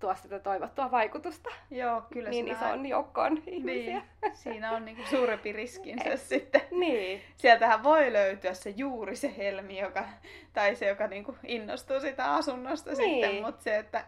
[0.00, 4.02] tuo sitä toivottua vaikutusta Joo, kyllä niin isoon joukkoon ihmisiä.
[4.22, 6.60] Niin, siinä on niinku suurempi riskinsä sitten.
[6.70, 7.20] Niin.
[7.36, 10.04] Sieltähän voi löytyä se juuri se helmi, joka,
[10.52, 13.10] tai se, joka niinku innostuu sitä asunnosta Niin.
[13.10, 14.04] sitten, mutta se, että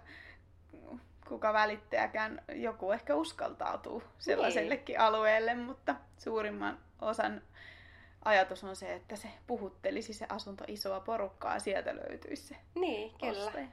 [1.29, 7.43] kuka välittäjäkään, joku ehkä uskaltautuu sellaisellekin alueelle, mutta suurimman osan
[8.25, 13.15] ajatus on se, että se puhuttelisi se asunto isoa porukkaa ja sieltä löytyisi se Niin,
[13.21, 13.45] kyllä.
[13.47, 13.67] ostaja.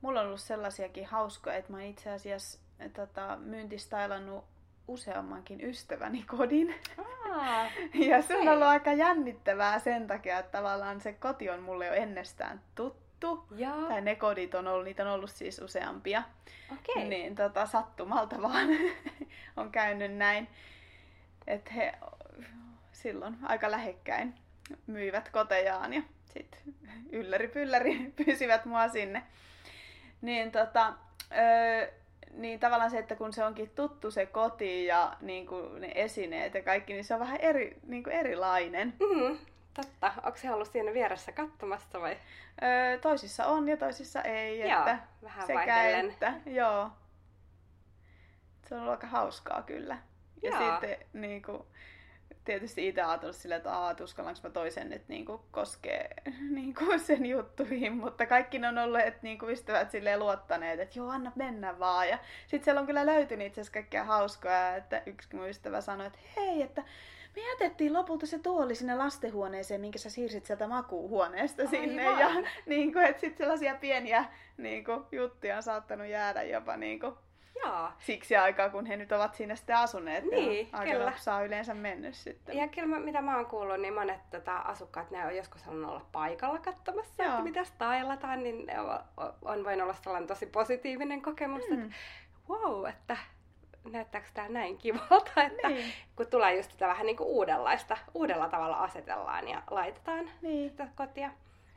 [0.00, 2.58] Mulla on ollut sellaisiakin hauskoja, että mä itse asiassa
[2.92, 4.44] tota, myyntistailannut
[4.88, 6.74] useammankin ystäväni kodin.
[7.30, 7.66] Aa,
[8.08, 11.92] Ja se on ollut aika jännittävää sen takia, että tavallaan se koti on mulle jo
[11.92, 13.46] ennestään tuttu.
[13.56, 16.22] joo, Tai ne kodit on ollut, niitä on ollut siis useampia.
[16.72, 17.08] okei.
[17.08, 18.68] Niin tota, sattumalta vaan
[19.56, 20.48] on käynyt näin.
[21.46, 21.92] Että he
[23.06, 24.34] silloin aika lähekkäin
[24.86, 26.60] myivät kotejaan ja sitten
[27.12, 29.22] ylläri pylläri pyysivät mua sinne.
[30.20, 30.94] Niin tota,
[31.32, 31.92] öö,
[32.30, 36.54] niin tavallaan se, että kun se onkin tuttu se koti ja niin kuin ne esineet
[36.54, 38.94] ja kaikki, niin se on vähän eri, niin kuin erilainen.
[39.00, 39.38] Mm,
[39.74, 40.12] totta.
[40.16, 42.16] Onko se ollut siinä vieressä katsomassa vai?
[42.62, 44.60] Öö, toisissa on ja toisissa ei.
[44.60, 46.10] Joo, että vähän sekä vaihdellen.
[46.10, 46.90] että, joo.
[48.68, 49.98] Se on ollut aika hauskaa kyllä.
[50.42, 50.70] Ja Joo.
[50.70, 51.62] sitten niin kuin,
[52.46, 56.14] tietysti itse ajatellut silleen, että aah, uskallanko mä toisen nyt niin kuin, koskee
[56.56, 60.98] niin kuin sen juttuihin, mutta kaikki ne on olleet niin kuin, ystävät silleen luottaneet, että
[60.98, 62.08] joo, anna mennä vaan.
[62.08, 66.06] Ja sitten siellä on kyllä löytynyt itse asiassa kaikkea hauskaa, että yksi mun ystävä sanoi,
[66.06, 66.82] että hei, että
[67.36, 72.02] me jätettiin lopulta se tuoli sinne lastenhuoneeseen, minkä sä siirsit sieltä makuuhuoneesta sinne.
[72.02, 72.48] Ja Aivan.
[72.66, 74.24] niin kuin, että sitten sellaisia pieniä
[74.56, 77.14] niin kuin, juttuja on saattanut jäädä jopa niin kuin,
[77.64, 77.88] Joo.
[77.98, 80.24] siksi aikaa, kun he nyt ovat siinä sitten asuneet.
[80.24, 81.12] Ja Niin, aika kyllä.
[81.16, 82.56] saa yleensä mennyt sitten.
[82.56, 85.90] Ja kyllä mä, mitä mä oon kuullut, niin monet tota, asukkaat, ne on joskus halunnut
[85.90, 87.32] olla paikalla katsomassa, Joo.
[87.32, 89.00] että mitä stylataan, niin ne on,
[89.42, 91.82] on voinut olla sellainen tosi positiivinen kokemus, mm.
[91.82, 91.94] Että
[92.48, 93.16] wow, että
[93.90, 98.48] näyttääkö tää näin kivalta, että Niin, kun tulee just sitä vähän niin kuin uudenlaista, uudella
[98.48, 101.30] tavalla asetellaan ja laitetaan niin, kotia.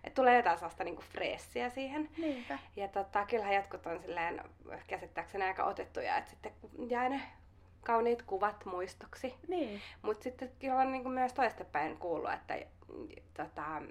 [0.03, 2.09] Että tulee jotain sellaista niin kuin freessiä siihen.
[2.17, 2.59] niinpä.
[2.75, 4.41] Ja tota, kyllähän jotkut on silleen
[4.87, 6.51] käsittääkseni aika otettuja, että sitten
[6.89, 7.21] jää ne
[7.83, 9.35] kauniit kuvat muistoksi.
[9.47, 12.59] Niin, Mutta sitten kyllä on niinku myös toistepäin kuullut, että
[13.33, 13.81] tota,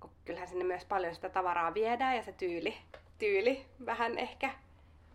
[0.00, 2.76] kun kyllähän sinne myös paljon sitä tavaraa viedään ja se tyyli,
[3.18, 4.50] tyyli vähän ehkä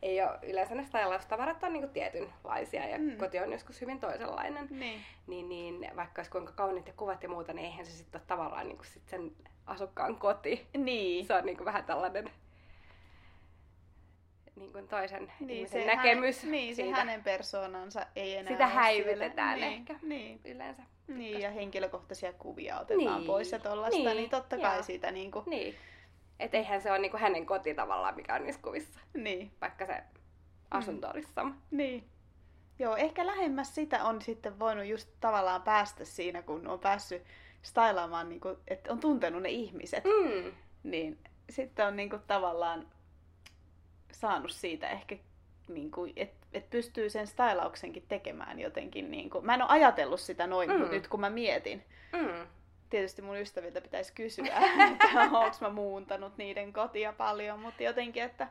[0.02, 3.18] ei ole yleensä ne stylaustavarat on niinku tietynlaisia ja mm.
[3.18, 4.68] koti on joskus hyvin toisenlainen.
[4.70, 5.02] niin.
[5.28, 8.26] Niin, niin vaikka olisi kuinka kauniit ja kuvat ja muuta, niin eihän se sitten ole
[8.28, 9.32] tavallaan niinku sit sen
[9.66, 10.68] asukkaan koti.
[10.78, 12.32] Niin, Se on niinku vähän tällainen
[14.56, 16.98] niinku toisen niin ihmisen se näkemys Hänen, niin, se siitä.
[16.98, 19.76] hänen persoonansa ei enää Sitä häivytetään siellä.
[19.76, 19.96] ehkä.
[20.02, 20.84] Niin, yleensä.
[21.08, 24.84] niin, ja henkilökohtaisia kuvia otetaan Niin, pois ja tollasta, niin, niin, totta kai joo.
[24.84, 25.76] siitä niinku, Niin.
[26.40, 30.04] Et eihän se ole niinku hänen koti tavallaan, mikä on niissä kuvissa, niin, vaikka se
[30.72, 31.56] asunto olisi sama.
[31.72, 32.04] niin.
[32.80, 37.24] Joo, ehkä lähemmäs sitä on sitten voinut just tavallaan päästä siinä, kun on päässyt
[37.62, 40.04] stylaamaan, niin kuin, että on tuntenut ne ihmiset.
[40.04, 40.52] Mm.
[40.84, 41.18] Niin
[41.50, 42.88] sitten on niin kuin, tavallaan
[44.12, 45.18] saanut siitä ehkä,
[45.68, 49.12] niin kuin, että et pystyy sen stylauksenkin tekemään jotenkin.
[49.12, 50.78] Niin kuin, mä en ole ajatellut sitä noin, mm.
[50.78, 52.48] mutta nyt kun mä mietin, Mm.
[52.90, 54.58] tietysti mun ystäviltä pitäisi kysyä,
[54.92, 58.48] että onko mä muuntanut niiden kotia paljon, mutta jotenkin, että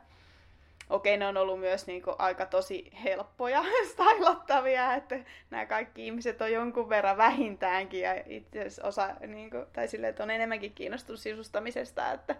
[0.90, 5.18] okei, ne on ollut myös niinku aika tosi helppoja stylattavia, että
[5.50, 10.22] nämä kaikki ihmiset on jonkun verran vähintäänkin ja itse asiassa osa, niinku, tai silleen, että
[10.22, 12.36] on enemmänkin kiinnostunut sisustamisesta, että,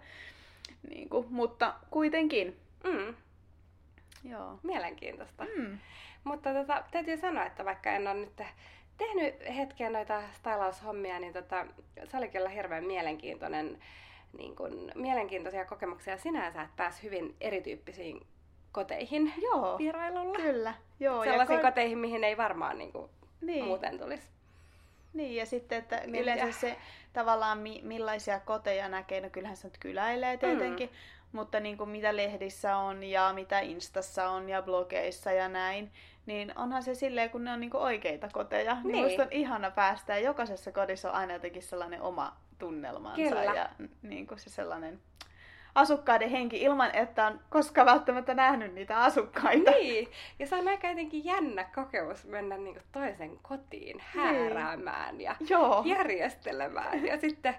[0.89, 2.57] niinku, mutta kuitenkin.
[2.83, 3.15] Mm.
[4.29, 4.59] Joo.
[4.63, 5.45] Mielenkiintoista.
[5.57, 5.77] Mm.
[6.23, 8.41] Mutta tota, täytyy sanoa, että vaikka en ole nyt
[8.97, 11.65] tehnyt hetken noita stylaushommia, niin tota,
[12.03, 13.79] se oli kyllä hirveän mielenkiintoinen,
[14.37, 18.27] niin kun, mielenkiintoisia kokemuksia sinänsä, että pääsi hyvin erityyppisiin
[18.71, 20.35] koteihin Joo, vierailulla.
[20.35, 20.73] kyllä.
[20.99, 23.09] Joo, ja Sellaisiin ko- koteihin, mihin ei varmaan niin kuin,
[23.41, 23.65] niin.
[23.65, 24.27] muuten tulisi.
[25.13, 26.77] Niin, ja sitten, että yleensä se
[27.13, 30.95] tavallaan mi- millaisia koteja näkee, no kyllähän se nyt kyläilee tietenkin, mm.
[31.31, 35.91] mutta niin kuin mitä lehdissä on ja mitä Instassa on ja blogeissa ja näin,
[36.25, 38.91] niin onhan se silleen, kun ne on niin kuin oikeita koteja, niin, Niin.
[38.93, 43.43] niin musta on ihana päästä ja jokaisessa kodissa on aina jotenkin sellainen oma tunnelmansa Kyllä.
[43.43, 43.69] ja
[44.01, 44.99] niin kuin se sellainen
[45.75, 49.71] asukkaiden henki ilman, että on koskaan välttämättä nähnyt niitä asukkaita.
[49.71, 50.07] Niin,
[50.39, 55.83] ja se on aika jotenkin jännä kokemus mennä niin kuin toisen kotiin hääräämään ja Joo.
[55.85, 57.55] järjestelemään ja sitten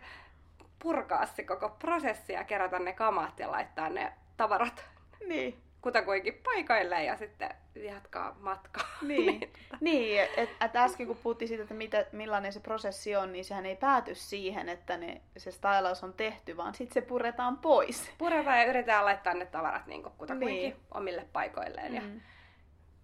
[0.78, 4.84] purkaa se koko prosessi ja kerätä ne kamat ja laittaa ne tavarat
[5.28, 5.61] Niin.
[5.82, 8.88] Kutakuinkin paikoilleen ja sitten jatkaa matkaa.
[9.02, 13.44] Niin, niin että et äsken kun puhuttiin siitä, että mitä, millainen se prosessi on, niin
[13.44, 18.12] sehän ei pääty siihen, että ne, se stylaus on tehty, vaan sitten se puretaan pois.
[18.18, 20.76] Puretaan ja yritetään laittaa ne tavarat niin kuin kutakuinkin Niin.
[20.94, 22.20] omille paikoilleen ja Mm.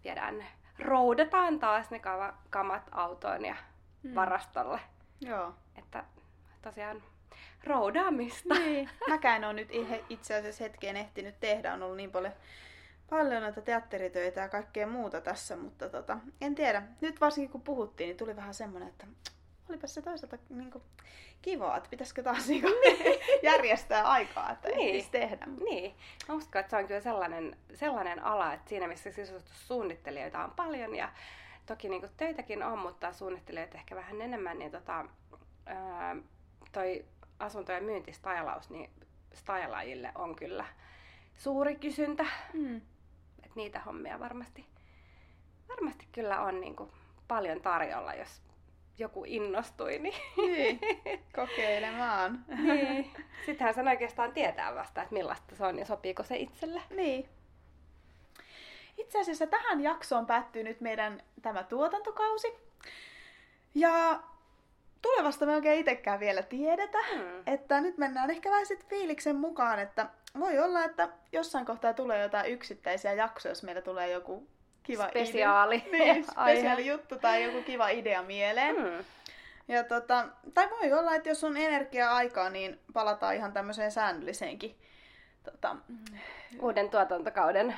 [0.05, 0.47] viedään ne.
[0.79, 3.57] Roudataan taas ne kava- kamat autoon ja
[4.03, 4.15] Mm.
[4.15, 4.81] varastolle.
[5.21, 5.55] Joo.
[5.79, 6.05] Että
[6.63, 7.03] tosiaan
[7.65, 8.55] roudaamista.
[8.55, 8.91] Niin.
[9.09, 9.69] Mäkään ole nyt
[10.09, 12.33] itse asiassa hetkeen ehtinyt tehdä, on ollut niin paljon,
[13.11, 16.83] paljon noita teatteritöitä ja kaikkea muuta tässä, mutta tota, en tiedä.
[17.01, 19.07] Nyt varsinkin kun puhuttiin, niin tuli vähän semmoinen, että
[19.69, 20.85] olipas se toisaalta niin kuin,
[21.43, 22.75] kivaa, että pitäisikö taas niin kuin,
[23.43, 24.89] järjestää aikaa, että Niin.
[24.97, 25.47] ehtisi tehdä.
[25.65, 25.95] Niin,
[26.29, 30.95] mä uskon, että se on kyllä sellainen, sellainen ala, että siinä missä sisustussuunnittelijoita on paljon
[30.95, 31.13] ja
[31.67, 35.05] toki niin töitäkin on, mutta suunnittelijoita ehkä vähän enemmän, niin tota,
[35.67, 36.17] ää,
[36.73, 37.05] toi
[37.39, 38.91] asunto- ja myyntistylaus, niin
[39.35, 40.65] stylaajille on kyllä
[41.37, 42.25] suuri kysyntä.
[42.53, 42.81] Mm.
[43.49, 44.67] Et niitä hommia varmasti,
[45.69, 46.91] varmasti kyllä on niin kuin
[47.29, 48.43] paljon tarjolla, jos
[48.99, 49.99] joku innostui.
[49.99, 50.81] Niin, Niin,
[51.35, 52.45] kokeilemaan.
[52.63, 53.11] niin.
[53.47, 56.83] Sittenhän sen oikeastaan tietää vasta, että millaista se on ja sopiiko se itselle.
[56.91, 57.29] Niin.
[58.99, 62.53] Itse asiassa tähän jaksoon päättyy nyt meidän tämä tuotantokausi.
[63.75, 64.21] Ja
[65.03, 66.99] tulevasta me oikein itsekään vielä tiedetä.
[67.15, 67.43] Hmm.
[67.47, 70.07] Että nyt mennään ehkä vähän sit fiiliksen mukaan, että
[70.41, 74.49] voi olla, että jossain kohtaa tulee jotain yksittäisiä jaksoja, jos meillä tulee joku
[74.83, 75.77] kiva Spesiaali.
[75.77, 75.99] idea.
[76.15, 78.77] Niin, spesiaali juttu tai joku kiva idea mieleen.
[78.77, 79.05] Hmm.
[79.69, 84.77] Ja tota, tai voi olla, että jos on energiaa aikaa, niin palataan ihan tämmöiseen säännölliseenkin
[85.43, 85.77] tota,
[86.61, 87.75] Uuden tuotantokauden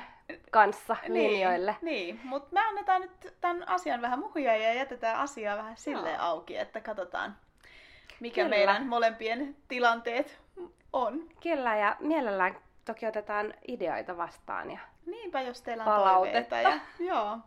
[0.51, 1.75] kanssa linjoille.
[1.81, 2.19] Niin, niin.
[2.23, 6.25] mutta me annetaan nyt tämän asian vähän muhia ja jätetään asiaa vähän silleen Joo.
[6.25, 7.35] auki, että katsotaan
[8.21, 8.55] mikä Kyllä.
[8.55, 10.40] meidän molempien tilanteet
[10.93, 11.29] on.
[11.43, 14.71] Kyllä, ja mielellään toki otetaan ideoita vastaan.
[14.71, 14.79] Ja...
[15.05, 16.55] Niinpä, jos teillä on Palautetta.
[16.55, 17.37] Ja, joo.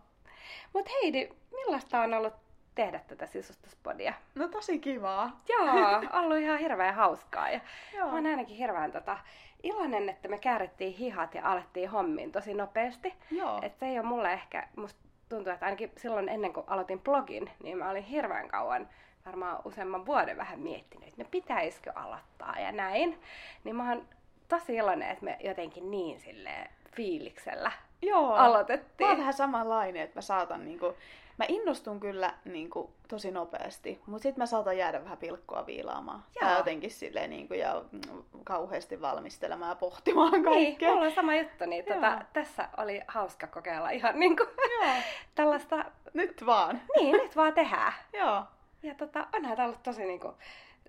[0.73, 2.35] Mutta Heidi, millaista on ollut
[2.75, 4.15] tehdä tätä sisustuspodia?
[4.35, 5.41] No tosi kivaa.
[5.49, 7.51] Joo, ollut ihan hirveän hauskaa.
[7.51, 7.61] Ja
[7.95, 8.07] Joo.
[8.07, 9.19] mä oon ainakin hirveän tota,
[9.63, 13.15] iloinen, että me käärittiin hihat ja alettiin hommiin tosi nopeasti.
[13.31, 13.59] Joo.
[13.63, 17.51] Et se ei ole mulle ehkä, musta tuntuu, että ainakin silloin ennen kuin aloitin blogin,
[17.63, 18.89] niin mä olin hirveän kauan,
[19.27, 23.21] varmaan useamman vuoden vähän miettinyt, että no pitäisikö aloittaa ja näin.
[23.65, 24.09] Niin mä oon
[24.49, 28.29] tosi iloinen, että me jotenkin niin silleen fiiliksellä Joo.
[28.29, 29.09] Mä aloitettiin.
[29.09, 30.95] oon vähän samanlainen, että mä saatan niinku,
[31.39, 36.25] mä innostun kyllä niinku, tosi nopeasti, mutta sitten mä saatan jäädä vähän pilkkoa viilaamaan.
[36.41, 36.49] Joo.
[36.49, 38.01] Tai jotenkin silleen niinku, ja mm,
[38.45, 40.91] kauheasti valmistelemaan ja pohtimaan Niin, kaikkea.
[40.91, 41.95] mulla on sama juttu, niin Joo.
[41.95, 44.49] tota, tässä oli hauska kokeilla ihan niin kuin
[44.81, 44.93] Joo.
[45.35, 45.85] tällaista,
[46.15, 46.81] Nyt vaan.
[46.97, 47.93] niin nyt vaan tehdään.
[48.13, 48.43] Joo.
[48.85, 50.35] Ja tota, onhan tämä ollut tosi niin kuin,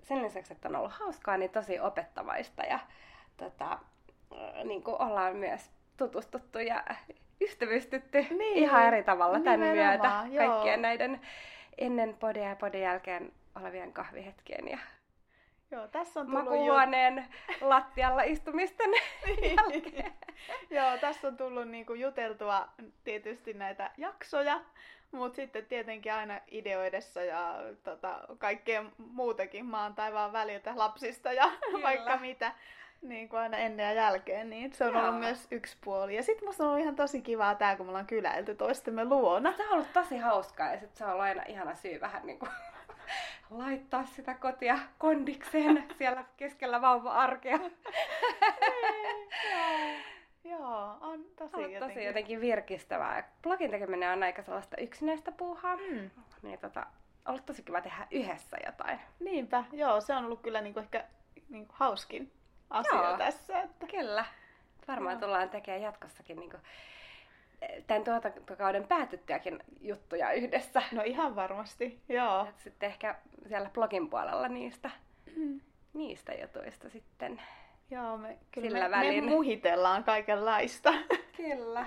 [0.02, 2.78] sen lisäksi, että on ollut hauskaa, niin tosi opettavaista ja
[3.36, 3.78] tota,
[4.64, 6.84] niin kuin ollaan myös tutustuttu ja
[7.40, 10.48] ystävystytty Niin, ihan eri tavalla tämän myötä joo.
[10.48, 11.20] kaikkien näiden
[11.78, 14.78] ennen podia ja podin jälkeen olevien kahvihetkien ja
[15.70, 17.26] Joo, tässä on tullut makuuhuoneen
[17.60, 18.90] lattialla istumisten
[19.56, 20.12] jälkeen.
[20.70, 22.68] Joo, tässä on tullut niinku juteltua
[23.04, 24.60] tietysti näitä jaksoja,
[25.12, 31.82] mutta sitten tietenkin aina ideoidessa ja tota, kaikkea muutakin maan taivaan väliltä lapsista ja Kyllä.
[31.82, 32.52] vaikka mitä.
[33.02, 35.02] Niin kuin aina ennen ja jälkeen, niin se on Joo.
[35.02, 36.16] ollut myös yksi puoli.
[36.16, 39.52] Ja sitten musta on ollut ihan tosi kivaa tää, kun me ollaan kyläilty toistemme luona.
[39.56, 42.48] Se on ollut tosi hauskaa ja sit se on ollut aina ihana syy vähän niinku
[43.50, 47.58] laittaa sitä kotia kondikseen siellä keskellä vauva-arkea.
[50.50, 51.88] Joo, on tosi on jotenkin.
[51.88, 53.30] tosi jotenkin virkistävää.
[53.42, 55.76] Blogin tekeminen on aika sellaista yksinäistä puuhaa.
[55.76, 56.10] Mm.
[56.42, 56.86] Niin tota,
[57.28, 59.00] ollut tosi kiva tehdä yhdessä jotain.
[59.20, 61.04] Niinpä, joo, se on ollut kyllä niinku ehkä
[61.48, 62.32] niinku hauskin
[62.70, 63.18] asia Joo.
[63.18, 63.60] tässä.
[63.60, 63.86] Että...
[63.86, 64.24] Kyllä.
[64.88, 65.20] Varmaan Joo.
[65.20, 66.56] tullaan tekemään jatkossakin niinku,
[67.86, 70.82] tämän tuotantokauden päätyttyäkin juttuja yhdessä.
[70.92, 72.48] No ihan varmasti, joo.
[72.56, 73.14] Sitten ehkä
[73.48, 74.90] siellä blogin puolella niistä,
[75.36, 75.60] Mm.
[75.94, 77.42] niistä jutuista sitten.
[77.90, 79.24] Joo, me, kyllä Sillä me, välin.
[79.24, 80.92] me muhitellaan kaikenlaista.
[81.36, 81.86] Kyllä.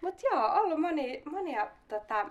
[0.00, 2.26] Mut joo, ollut moni, monia tota,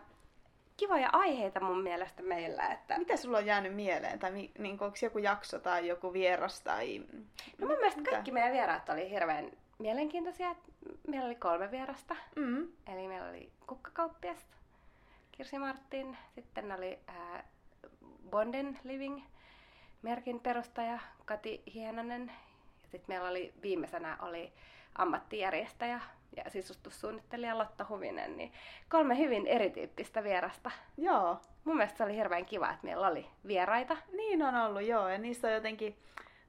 [0.78, 2.68] kivoja aiheita mun mielestä meillä.
[2.68, 2.98] Että...
[2.98, 4.20] Mitä sulla on jäänyt mieleen?
[4.20, 7.06] Tai niin onko joku jakso tai joku vieras tai...
[7.58, 10.56] No mun mielestä kaikki meidän vieraat oli hirveän mielenkiintoisia.
[11.08, 12.16] Meillä oli kolme vierasta.
[12.36, 12.68] Mm.
[12.88, 14.46] Eli meillä oli kukkakauppias
[15.32, 17.44] Kirsi Martin, sitten oli ää,
[18.30, 19.22] Bonden Living
[20.02, 22.32] merkin perustaja Kati Hienonen
[22.94, 24.54] sitten meillä oli viimeisenä oli
[24.96, 26.02] ammattijärjestäjä
[26.36, 28.52] ja sisustussuunnittelija Lotta Huvinen, niin
[28.90, 30.72] kolme hyvin erityyppistä vierasta.
[30.98, 33.98] Joo, Mun mielestä se oli hirveän kiva, että meillä oli vieraita.
[34.12, 35.10] niin on ollut, joo.
[35.10, 35.98] Ja niistä on jotenkin...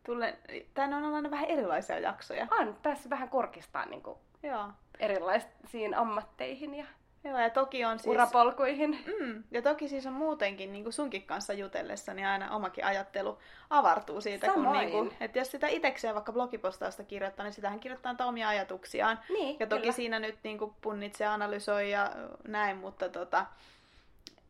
[0.07, 0.39] Tulle...
[0.75, 2.47] Tänne on ollut vähän erilaisia jaksoja.
[2.51, 4.69] On päässyt vähän kurkistaan niin kuin Joo.
[4.99, 6.85] erilaisiin ammatteihin ja
[7.25, 8.07] Joo, ja toki on siis...
[8.07, 8.99] urapolkuihin.
[9.21, 13.39] Mm, ja toki siis on muutenkin niin kuin sunkin kanssa jutellessa, niin aina omakin ajattelu
[13.71, 14.47] avartuu siitä.
[14.47, 14.79] Kun Samoin.
[14.79, 19.19] niin kuin, että jos sitä itsekseen vaikka blogipostausta kirjoittaa, niin sitähän kirjoittaa niitä omia ajatuksiaan.
[19.29, 19.93] Niin, Ja toki kyllä.
[19.93, 22.11] siinä nyt niin kuin punnitsee, analysoi ja
[22.49, 23.47] näin, mutta tota,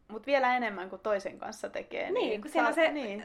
[0.09, 2.11] mut vielä enemmän kuin toisen kanssa tekee.
[2.11, 3.25] Niin, kun siellä on se, Niin,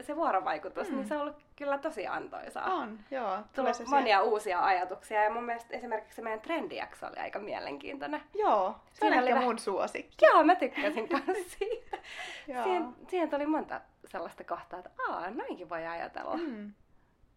[0.00, 0.96] se vuorovaikutus, Mm.
[0.96, 2.74] niin se on ollut kyllä tosi antoisaa.
[2.74, 3.38] on, joo.
[3.54, 8.22] Tulee se monia uusia ajatuksia ja mun mielestä esimerkiksi se meidän trendijakso oli aika mielenkiintoinen.
[8.34, 10.24] Joo, se on Siinä oli ehkä mun suosikki.
[10.26, 11.98] Joo, mä tykkäsin kanssa siitä.
[12.46, 16.36] Siihen, siihen tuli monta sellaista kohtaa, että aa, noinkin voi ajatella.
[16.36, 16.72] Mm.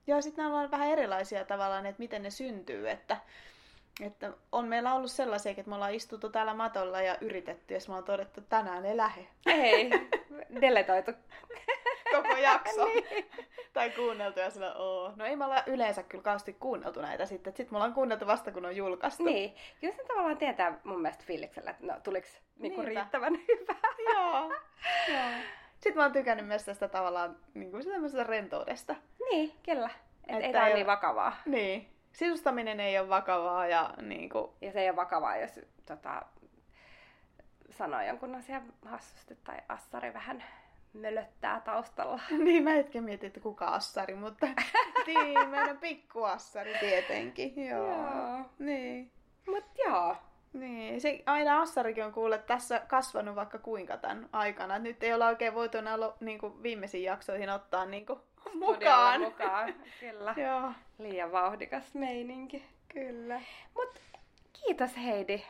[0.08, 3.18] Joo, sitten nämä on vähän erilaisia tavallaan, että miten ne syntyy, että,
[4.02, 7.92] että on meillä ollut sellaisia, että me ollaan istuttu täällä matolla ja yritetty, ja me
[7.92, 9.90] ollaan todettu, että tänään ei lähe Ei,
[10.62, 11.12] deletoitu.
[12.12, 12.86] koko jakso.
[12.94, 13.06] niin.
[13.74, 15.14] tai kuunneltu ja sillä oo.
[15.16, 18.52] No ei me olla yleensä kyllä kauheasti kuunneltu näitä sitten, sitten me ollaan kuunneltu vasta
[18.52, 19.24] kun on julkaistu.
[19.24, 22.28] Niin, kyllä se tavallaan tietää mun mielestä fiiliksellä, että no, tuliko
[22.60, 23.00] niinku Niinpä.
[23.02, 23.76] riittävän hyvä.
[24.14, 24.52] Joo.
[25.14, 25.30] Joo.
[25.74, 27.84] Sitten mä oon tykännyt myös tästä tavallaan niin kuin
[28.26, 28.96] rentoudesta.
[29.32, 29.90] Niin, kyllä.
[30.28, 31.36] Et Että ei tää ei ole ole- niin vakavaa.
[31.46, 31.95] Niin.
[32.16, 36.22] Sisustaminen ei ole vakavaa ja niin kuin, Ja se ei ole vakavaa, jos tota,
[37.70, 40.44] sanoo jonkun asian hassusti tai assari vähän
[40.94, 42.20] mölöttää taustalla.
[42.44, 44.48] Niin, mä hetken mietin, että kuka assari, mutta
[45.08, 47.88] niin, meidän pikkuassari tietenkin, joo.
[47.88, 48.46] Joo.
[48.60, 49.12] Niin.
[49.48, 50.16] Mut joo.
[50.54, 54.80] Niin, se aina Assarikin on kuullut, että tässä kasvanut vaikka kuinka tämän aikana.
[54.80, 58.20] Nyt ei olla oikein voitu enää niin kuin viimeisiin jaksoihin ottaa niin kuin,
[58.54, 59.22] mukaan.
[59.22, 59.76] mukaan.
[60.00, 60.34] Kyllä.
[60.38, 62.66] Joo, Liian vauhdikas meininki.
[62.88, 63.42] kyllä.
[63.76, 64.00] Mut
[64.54, 65.44] kiitos Heidi.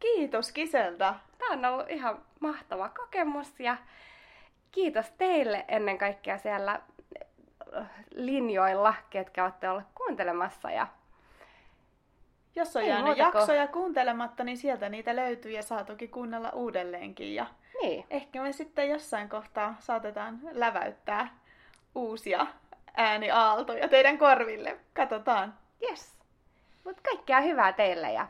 [0.00, 1.14] Kiitos Kiseltä.
[1.38, 3.76] Tämä on ollut ihan mahtava kokemus ja
[4.72, 6.80] kiitos teille ennen kaikkea siellä
[7.76, 10.70] äh, linjoilla, ketkä olette olleet kuuntelemassa.
[10.70, 10.86] Ja
[12.56, 17.34] Jos on Ei jäänyt jaksoja kuuntelematta, niin sieltä niitä löytyy ja saa toki kuunnella uudelleenkin.
[17.34, 17.46] Ja
[17.82, 21.41] niin, ehkä me sitten jossain kohtaa saatetaan läväyttää
[21.94, 22.46] uusia
[22.96, 24.80] ääniaaltoja teidän korville.
[24.94, 25.58] Katsotaan.
[25.90, 26.16] yes.
[26.84, 28.26] Mut kaikkea hyvää teille ja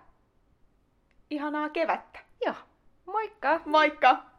[1.31, 2.19] Ihanaa kevättä.
[2.47, 2.55] joo,
[3.07, 3.61] moikka!
[3.65, 4.32] Moikka!